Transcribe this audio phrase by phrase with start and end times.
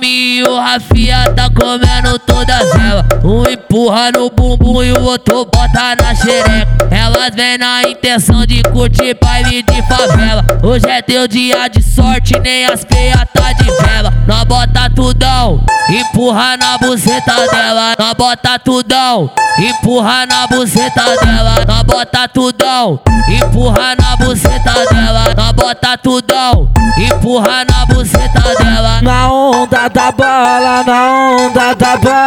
[0.00, 3.06] Mi e o Rafia tá comendo todas elas.
[3.22, 6.68] Um empurra no bumbum e o outro bota na xereca.
[6.90, 10.44] Elas vêm na intenção de curtir baile de favela.
[10.64, 13.87] Hoje é teu dia de sorte, nem as feias tá de vela.
[14.28, 17.94] Nós bota tudão, empurra na buceta dela.
[17.98, 21.64] Nós bota tudão, empurra na buceta dela.
[21.66, 25.34] Nós bota tudão, empurra na buceta dela.
[25.34, 29.00] Nós bota tudão, empurra na buceta dela.
[29.00, 32.18] Na onda da bala, na onda da bala.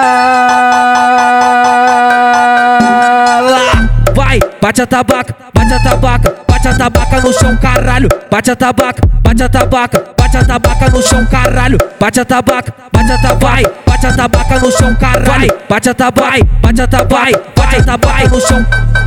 [4.15, 8.07] Vai, bate a tabaca, bate a tabaca, bate a tabaca no chão, caralho.
[8.29, 11.77] Bate a tabaca, bate a tabaca, bate a tabaca no chão, caralho.
[11.99, 15.49] Bate a tabaca, bate a tabaca, bate a tabaca no chão, caralho.
[15.67, 19.00] Bate a tabaca, bate a tabaca, bate a tabaca no chão.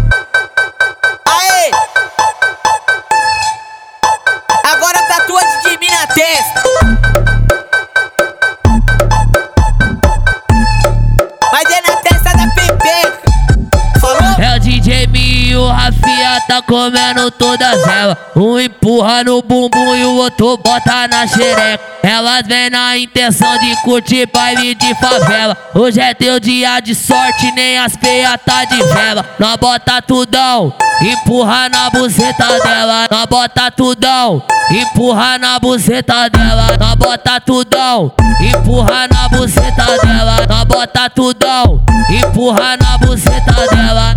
[15.64, 18.16] O Rafia tá comendo todas elas.
[18.36, 21.80] Um empurra no bumbum e o outro bota na xereca.
[22.02, 25.56] Elas vêm na intenção de curtir baile de favela.
[25.74, 29.24] Hoje é teu dia de sorte, nem as feias tá de vela.
[29.38, 33.06] Nós bota tudão, empurra na buceta dela.
[33.10, 36.76] Nós bota tudão, empurra na buceta dela.
[36.78, 40.46] Nós bota tudão, empurra na buceta dela.
[40.46, 42.93] Nós bota tudão, empurra na.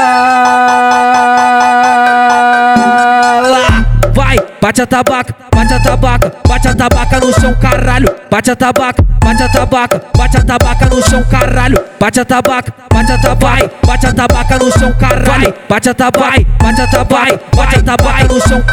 [4.16, 8.08] Vai, bate a tabaca, bate a tabaca, bate a tabaca no chão, caralho.
[8.32, 11.78] Bate a tabaca, bate a tabaca, bate a tabaca no chão, caralho.
[12.00, 15.54] Bate a tabaca, bate a tabaca, bate a tabaca no chão, caralho.
[15.70, 18.64] Bate a tabaca, bate a tabaca, bate a tabaca no chão.